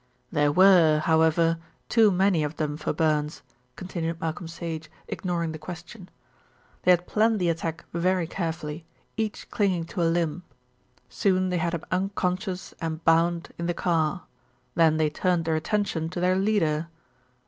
"There 0.31 0.51
were, 0.51 0.97
however, 1.05 1.59
too 1.87 2.09
many 2.09 2.43
of 2.43 2.55
them 2.55 2.75
for 2.75 2.91
Burns," 2.91 3.43
continued 3.75 4.19
Malcolm 4.19 4.47
Sage, 4.47 4.89
ignoring 5.07 5.51
the 5.51 5.59
question. 5.59 6.09
"They 6.81 6.89
had 6.89 7.05
planned 7.05 7.37
the 7.37 7.49
attack 7.49 7.85
very 7.93 8.25
carefully, 8.25 8.83
each 9.15 9.51
clinging 9.51 9.85
to 9.93 10.01
a 10.01 10.09
limb. 10.09 10.41
Soon 11.07 11.49
they 11.49 11.59
had 11.59 11.75
him 11.75 11.85
unconscious 11.91 12.73
and 12.81 13.05
bound 13.05 13.49
in 13.59 13.67
the 13.67 13.75
car. 13.75 14.23
Then 14.73 14.97
they 14.97 15.11
turned 15.11 15.45
their 15.45 15.55
attention 15.55 16.09
to 16.09 16.19
their 16.19 16.35
leader." 16.35 16.87